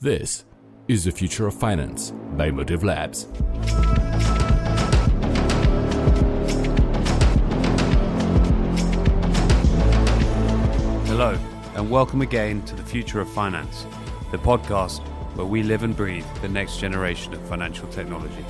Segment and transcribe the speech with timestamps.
[0.00, 0.44] This
[0.88, 3.26] is the future of finance by Motive Labs.
[11.08, 11.38] Hello,
[11.76, 13.86] and welcome again to the Future of Finance,
[14.32, 15.00] the podcast
[15.34, 18.44] where we live and breathe the next generation of financial technology.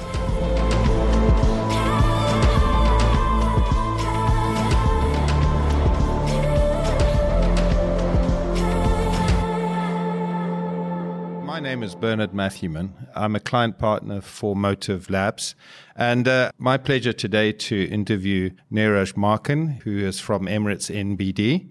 [11.77, 12.95] Name is Bernard Matthewman.
[13.15, 15.55] I'm a client partner for Motive Labs.
[15.95, 21.69] And uh, my pleasure today to interview Neeraj Makin, who is from Emirates NBD.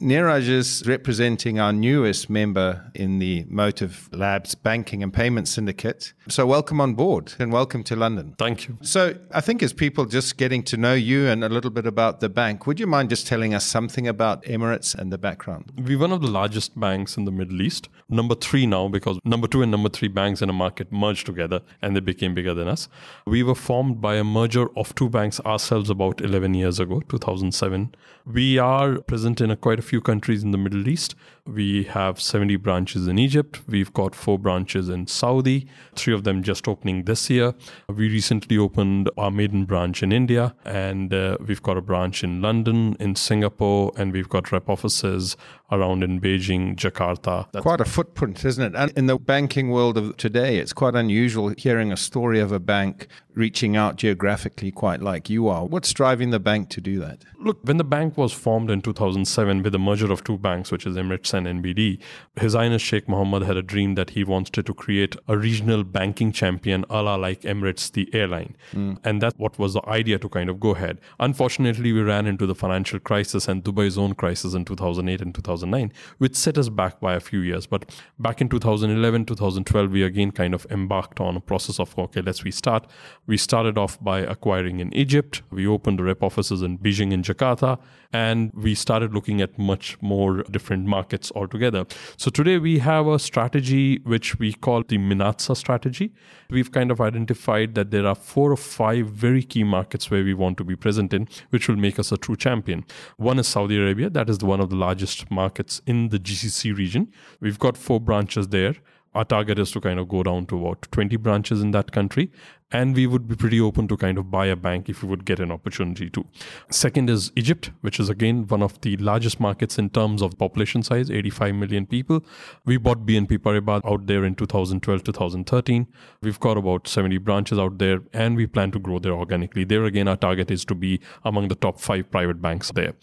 [0.00, 6.12] Neeraj is representing our newest member in the Motive Labs Banking and Payment Syndicate.
[6.28, 8.36] So, welcome on board and welcome to London.
[8.38, 8.78] Thank you.
[8.80, 12.20] So, I think as people just getting to know you and a little bit about
[12.20, 15.72] the bank, would you mind just telling us something about Emirates and the background?
[15.76, 17.88] We're one of the largest banks in the Middle East.
[18.08, 21.60] Number three now because number two and number three banks in a market merged together
[21.82, 22.88] and they became bigger than us.
[23.26, 27.94] We were formed by a merger of two banks ourselves about 11 years ago, 2007.
[28.24, 31.14] We are present in a quite a few countries in the Middle East.
[31.46, 33.60] We have 70 branches in Egypt.
[33.66, 37.54] We've got four branches in Saudi, three of them just opening this year.
[37.88, 42.42] We recently opened our maiden branch in India, and uh, we've got a branch in
[42.42, 45.36] London, in Singapore, and we've got rep offices
[45.70, 47.46] around in Beijing, Jakarta.
[47.52, 48.78] That's quite a footprint, isn't it?
[48.78, 52.60] And in the banking world of today, it's quite unusual hearing a story of a
[52.60, 53.08] bank
[53.38, 55.64] reaching out geographically quite like you are.
[55.64, 57.24] What's driving the bank to do that?
[57.38, 60.84] Look, when the bank was formed in 2007 with the merger of two banks, which
[60.84, 62.00] is Emirates and NBD,
[62.40, 66.32] His Highness Sheikh Mohammed had a dream that he wanted to create a regional banking
[66.32, 68.56] champion a la like Emirates, the airline.
[68.72, 68.98] Mm.
[69.04, 71.00] And that's what was the idea to kind of go ahead.
[71.20, 75.92] Unfortunately, we ran into the financial crisis and Dubai's own crisis in 2008 and 2009,
[76.18, 77.66] which set us back by a few years.
[77.66, 82.20] But back in 2011, 2012, we again kind of embarked on a process of, okay,
[82.20, 82.88] let's restart.
[83.28, 85.42] We started off by acquiring in Egypt.
[85.50, 87.78] We opened the rep offices in Beijing and Jakarta,
[88.10, 91.84] and we started looking at much more different markets altogether.
[92.16, 96.14] So today we have a strategy which we call the MENATSA strategy.
[96.48, 100.32] We've kind of identified that there are four or five very key markets where we
[100.32, 102.86] want to be present in, which will make us a true champion.
[103.18, 107.12] One is Saudi Arabia, that is one of the largest markets in the GCC region.
[107.42, 108.76] We've got four branches there
[109.18, 112.30] our target is to kind of go down to about 20 branches in that country
[112.70, 115.24] and we would be pretty open to kind of buy a bank if we would
[115.24, 116.24] get an opportunity to.
[116.70, 120.84] Second is egypt which is again one of the largest markets in terms of population
[120.84, 122.24] size 85 million people.
[122.64, 125.86] We bought bnp paribas out there in 2012 2013
[126.22, 129.64] we've got about 70 branches out there and we plan to grow there organically.
[129.64, 132.94] There again our target is to be among the top five private banks there.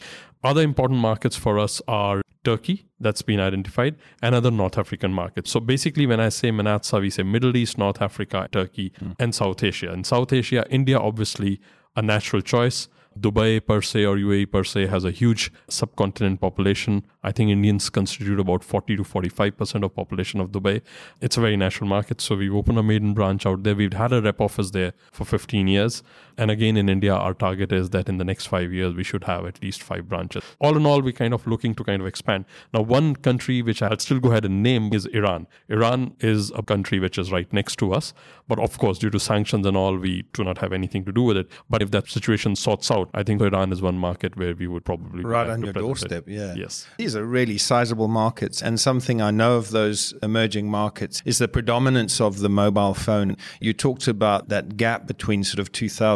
[0.43, 5.51] Other important markets for us are Turkey, that's been identified, and other North African markets.
[5.51, 9.15] So basically, when I say MENATSA, we say Middle East, North Africa, Turkey, mm.
[9.19, 9.91] and South Asia.
[9.91, 11.59] In South Asia, India, obviously,
[11.95, 12.87] a natural choice.
[13.17, 17.05] Dubai per se or UAE per se has a huge subcontinent population.
[17.23, 20.81] I think Indians constitute about 40 to 45% of population of Dubai.
[21.21, 22.19] It's a very natural market.
[22.19, 23.73] So we've opened a maiden branch out there.
[23.73, 26.03] We've had a rep office there for 15 years.
[26.37, 29.23] And again, in India, our target is that in the next five years, we should
[29.25, 30.43] have at least five branches.
[30.59, 32.45] All in all, we're kind of looking to kind of expand.
[32.73, 35.47] Now, one country which I'll still go ahead and name is Iran.
[35.69, 38.13] Iran is a country which is right next to us.
[38.47, 41.23] But of course, due to sanctions and all, we do not have anything to do
[41.23, 41.49] with it.
[41.69, 44.85] But if that situation sorts out, I think Iran is one market where we would
[44.85, 46.25] probably right on your doorstep.
[46.27, 46.53] Yeah.
[46.55, 46.87] Yes.
[46.97, 51.47] These are really sizable markets, and something I know of those emerging markets is the
[51.47, 53.37] predominance of the mobile phone.
[53.59, 55.71] You talked about that gap between sort of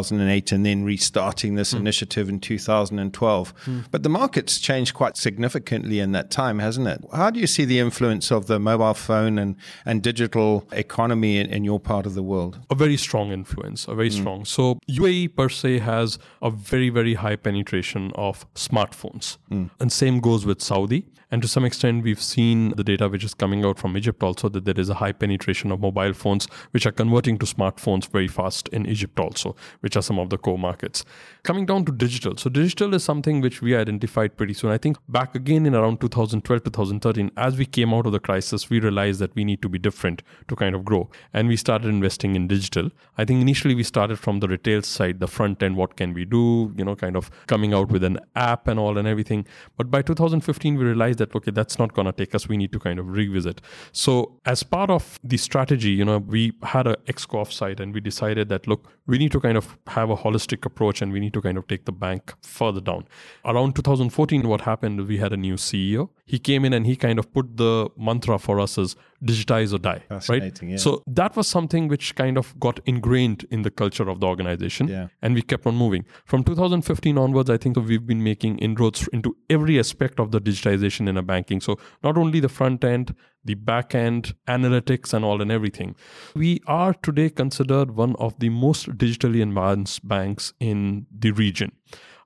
[0.09, 1.79] 2008 and then restarting this mm.
[1.79, 3.85] initiative in 2012, mm.
[3.91, 7.03] but the market's changed quite significantly in that time, hasn't it?
[7.13, 9.55] How do you see the influence of the mobile phone and
[9.85, 12.59] and digital economy in, in your part of the world?
[12.69, 13.87] A very strong influence.
[13.87, 14.19] A very mm.
[14.19, 14.45] strong.
[14.45, 19.37] So UAE per se has a very very high penetration of smartphones.
[19.51, 19.69] Mm.
[19.79, 21.05] And same goes with Saudi.
[21.31, 24.49] And to some extent, we've seen the data which is coming out from Egypt also
[24.49, 28.27] that there is a high penetration of mobile phones, which are converting to smartphones very
[28.27, 31.05] fast in Egypt also, which are some of the core markets.
[31.43, 32.37] Coming down to digital.
[32.37, 34.71] So, digital is something which we identified pretty soon.
[34.71, 38.69] I think back again in around 2012, 2013, as we came out of the crisis,
[38.69, 41.09] we realized that we need to be different to kind of grow.
[41.33, 42.91] And we started investing in digital.
[43.17, 46.25] I think initially we started from the retail side, the front end, what can we
[46.25, 49.45] do, you know, kind of coming out with an app and all and everything.
[49.77, 52.71] But by 2015, we realized that okay that's not going to take us we need
[52.71, 53.61] to kind of revisit
[53.91, 54.13] so
[54.45, 58.49] as part of the strategy you know we had a exco offsite and we decided
[58.49, 61.41] that look we need to kind of have a holistic approach and we need to
[61.41, 63.07] kind of take the bank further down.
[63.45, 67.17] Around 2014 what happened we had a new ceo he came in and he kind
[67.21, 68.95] of put the mantra for us as
[69.29, 70.01] digitize or die.
[70.29, 70.61] Right.
[70.61, 70.77] Yeah.
[70.77, 74.87] So that was something which kind of got ingrained in the culture of the organization,
[74.87, 75.07] Yeah.
[75.23, 76.05] and we kept on moving.
[76.25, 81.09] From 2015 onwards, I think we've been making inroads into every aspect of the digitization
[81.09, 81.61] in a banking.
[81.61, 85.95] So not only the front end, the back end, analytics, and all and everything.
[86.35, 91.71] We are today considered one of the most digitally advanced banks in the region.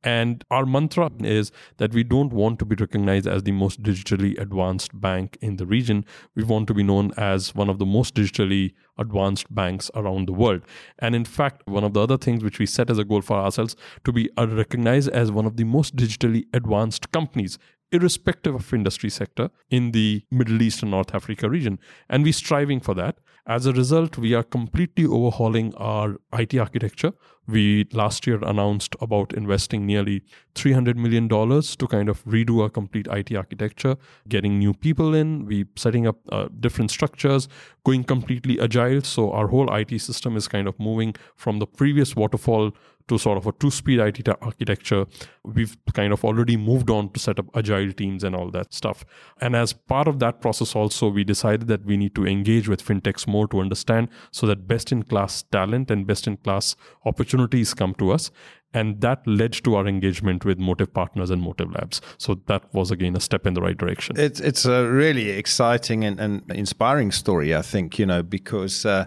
[0.03, 4.39] And our mantra is that we don't want to be recognized as the most digitally
[4.39, 6.05] advanced bank in the region.
[6.35, 10.33] We want to be known as one of the most digitally advanced banks around the
[10.33, 10.61] world.
[10.99, 13.37] And in fact, one of the other things which we set as a goal for
[13.37, 17.57] ourselves to be recognized as one of the most digitally advanced companies
[17.93, 21.79] irrespective of industry sector in the Middle East and North Africa region.
[22.09, 23.19] And we're striving for that.
[23.45, 27.11] As a result, we are completely overhauling our IT architecture.
[27.45, 30.23] We last year announced about investing nearly
[30.55, 33.97] $300 million to kind of redo our complete IT architecture,
[34.29, 37.49] getting new people in, we setting up uh, different structures,
[37.83, 39.01] going completely agile.
[39.01, 42.71] So our whole IT system is kind of moving from the previous waterfall
[43.07, 45.05] to sort of a two speed IT architecture.
[45.43, 49.03] We've kind of already moved on to set up agile teams and all that stuff.
[49.41, 52.83] And as part of that process, also, we decided that we need to engage with
[52.83, 57.73] fintechs more to understand so that best in class talent and best in class opportunities
[57.73, 58.31] come to us.
[58.75, 62.01] And that led to our engagement with Motive Partners and Motive Labs.
[62.17, 64.17] So that was again a step in the right direction.
[64.17, 69.05] It's it's a really exciting and, and inspiring story, I think, you know, because uh,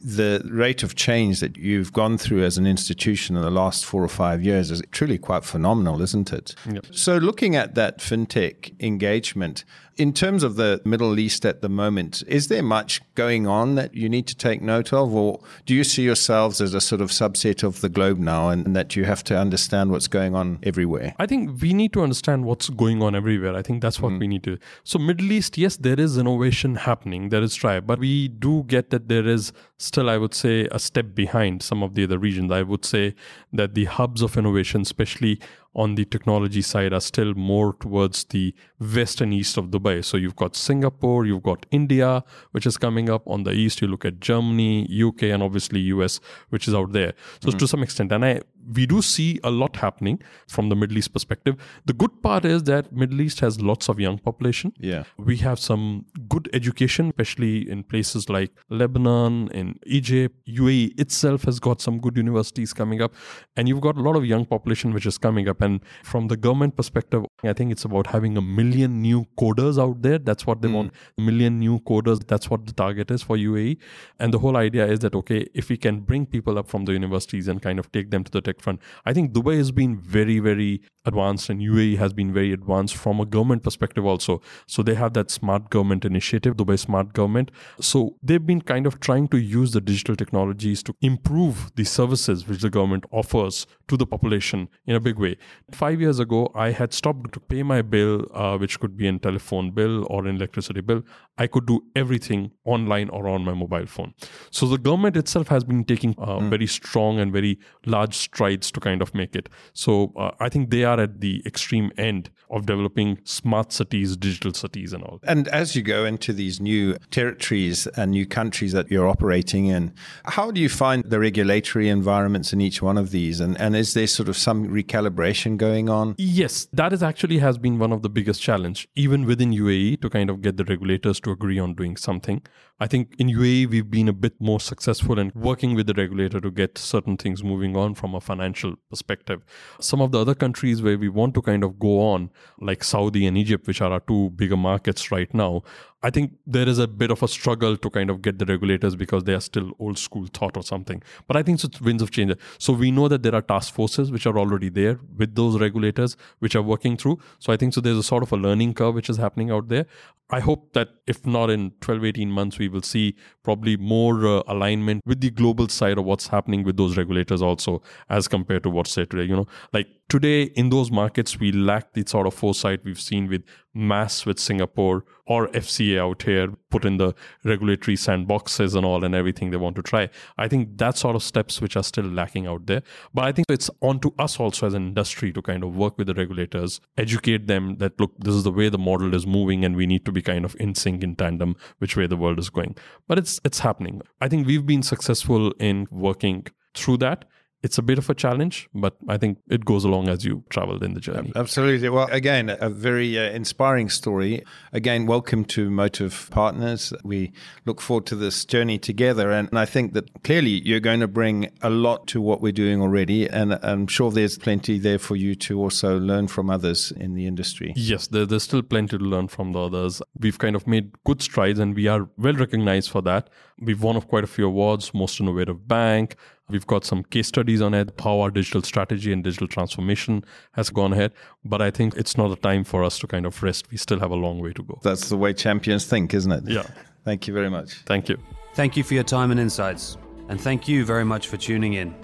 [0.00, 4.02] the rate of change that you've gone through as an institution in the last four
[4.02, 6.54] or five years is truly quite phenomenal, isn't it?
[6.70, 6.86] Yep.
[6.92, 9.64] So, looking at that fintech engagement,
[9.98, 13.94] in terms of the Middle East at the moment, is there much going on that
[13.94, 17.10] you need to take note of, or do you see yourselves as a sort of
[17.10, 21.14] subset of the globe now and that you have to understand what's going on everywhere?
[21.18, 23.56] I think we need to understand what's going on everywhere.
[23.56, 24.20] I think that's what mm-hmm.
[24.20, 24.58] we need to.
[24.84, 28.90] So, Middle East, yes, there is innovation happening, there is try, but we do get
[28.90, 32.52] that there is still, I would say, a step behind some of the other regions.
[32.52, 33.16] I would say
[33.52, 35.40] that the hubs of innovation, especially
[35.74, 40.04] on the technology side are still more towards the west and east of Dubai.
[40.04, 43.80] So you've got Singapore, you've got India, which is coming up on the east.
[43.80, 47.12] You look at Germany, UK, and obviously US, which is out there.
[47.40, 47.58] So hmm.
[47.58, 48.40] to some extent, and I
[48.74, 51.56] we do see a lot happening from the Middle East perspective.
[51.86, 54.72] The good part is that Middle East has lots of young population.
[54.78, 55.04] Yeah.
[55.16, 61.58] We have some good education, especially in places like Lebanon, in Egypt, UAE itself has
[61.58, 63.14] got some good universities coming up,
[63.56, 65.60] and you've got a lot of young population which is coming up.
[65.60, 70.02] And from the government perspective, I think it's about having a million new coders out
[70.02, 70.18] there.
[70.18, 70.74] That's what they hmm.
[70.74, 70.92] want.
[71.16, 72.26] A million new coders.
[72.26, 73.78] That's what the target is for UAE.
[74.18, 76.92] And the whole idea is that okay, if we can bring people up from the
[76.92, 79.98] universities and kind of take them to the tech front, I think Dubai has been
[80.18, 84.40] very, very advanced, and UAE has been very advanced from a government perspective also.
[84.66, 87.50] So they have that smart government initiative, Dubai Smart Government.
[87.80, 92.46] So they've been kind of trying to use the digital technologies to improve the services
[92.48, 95.36] which the government offers to the population in a big way.
[95.72, 99.18] Five years ago, I had stopped to pay my bill, uh, which could be an
[99.28, 101.02] telephone bill or an electricity bill.
[101.38, 104.14] I could do everything online or on my mobile phone.
[104.50, 108.78] So the government itself has been taking uh, very strong and very large strides to
[108.78, 109.48] kind of make it.
[109.72, 114.54] So uh, I think they are at the extreme end of developing smart cities, digital
[114.54, 115.18] cities, and all.
[115.24, 119.92] And as you go into these new territories and new countries that you're operating in,
[120.24, 123.40] how do you find the regulatory environments in each one of these?
[123.40, 126.14] And, and is there sort of some recalibration going on?
[126.16, 130.08] Yes, that is actually has been one of the biggest challenge, even within UAE, to
[130.08, 132.40] kind of get the regulators to agree on doing something.
[132.80, 136.40] I think in UAE we've been a bit more successful in working with the regulator
[136.40, 139.42] to get certain things moving on from a financial perspective.
[139.80, 142.30] Some of the other countries where we want to kind of go on,
[142.60, 145.62] like Saudi and Egypt, which are our two bigger markets right now,
[146.02, 148.94] I think there is a bit of a struggle to kind of get the regulators
[148.94, 151.02] because they are still old school thought or something.
[151.26, 152.34] But I think it's winds of change.
[152.58, 156.16] So we know that there are task forces which are already there with those regulators
[156.38, 157.18] which are working through.
[157.40, 159.68] So I think so there's a sort of a learning curve which is happening out
[159.68, 159.86] there.
[160.30, 164.42] I hope that if not in 12, 18 months, we will see probably more uh,
[164.46, 168.70] alignment with the global side of what's happening with those regulators also as compared to
[168.70, 169.24] what's there today.
[169.24, 173.28] You know, like today in those markets, we lack the sort of foresight we've seen
[173.28, 173.42] with
[173.78, 179.14] MAS with Singapore or FCA out here, put in the regulatory sandboxes and all and
[179.14, 180.08] everything they want to try.
[180.36, 182.82] I think that sort of steps which are still lacking out there.
[183.14, 185.98] But I think it's on to us also as an industry to kind of work
[185.98, 189.64] with the regulators, educate them that look, this is the way the model is moving
[189.64, 192.38] and we need to be kind of in sync in tandem which way the world
[192.38, 192.74] is going.
[193.06, 194.02] But it's it's happening.
[194.20, 197.26] I think we've been successful in working through that
[197.62, 200.84] it's a bit of a challenge, but I think it goes along as you traveled
[200.84, 201.32] in the journey.
[201.34, 201.88] Absolutely.
[201.88, 204.44] Well, again, a very uh, inspiring story.
[204.72, 206.92] Again, welcome to Motive Partners.
[207.02, 207.32] We
[207.66, 209.32] look forward to this journey together.
[209.32, 212.80] And I think that clearly you're going to bring a lot to what we're doing
[212.80, 213.28] already.
[213.28, 217.26] And I'm sure there's plenty there for you to also learn from others in the
[217.26, 217.72] industry.
[217.74, 220.00] Yes, there, there's still plenty to learn from the others.
[220.20, 223.30] We've kind of made good strides and we are well recognized for that.
[223.60, 226.14] We've won quite a few awards, most innovative bank,
[226.50, 230.70] We've got some case studies on it, how our digital strategy and digital transformation has
[230.70, 231.12] gone ahead.
[231.44, 233.70] But I think it's not a time for us to kind of rest.
[233.70, 234.80] We still have a long way to go.
[234.82, 236.44] That's the way champions think, isn't it?
[236.46, 236.66] Yeah.
[237.04, 237.74] Thank you very much.
[237.86, 238.18] Thank you.
[238.54, 239.98] Thank you for your time and insights.
[240.28, 241.94] And thank you very much for tuning in.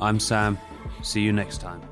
[0.00, 0.58] I'm Sam.
[1.02, 1.91] See you next time.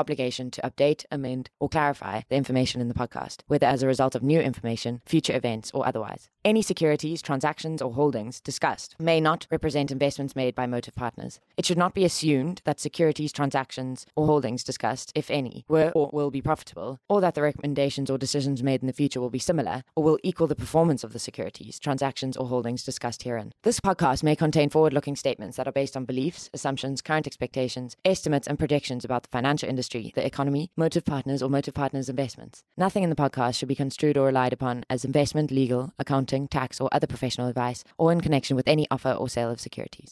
[0.01, 4.15] obligation to update, amend, or clarify the information in the podcast, whether as a result
[4.15, 6.29] of new information, future events, or otherwise.
[6.43, 11.39] Any securities, transactions, or holdings discussed may not represent investments made by Motive Partners.
[11.55, 16.09] It should not be assumed that securities, transactions, or holdings discussed, if any, were or
[16.11, 19.37] will be profitable, or that the recommendations or decisions made in the future will be
[19.37, 23.53] similar or will equal the performance of the securities, transactions, or holdings discussed herein.
[23.61, 27.95] This podcast may contain forward looking statements that are based on beliefs, assumptions, current expectations,
[28.03, 32.63] estimates, and predictions about the financial industry the economy, motive partners, or motive partners investments.
[32.77, 35.93] Nothing in the podcast should be construed or relied upon as investment, legal,
[36.31, 39.59] accounting, tax, or other professional advice, or in connection with any offer or sale of
[39.59, 40.09] securities.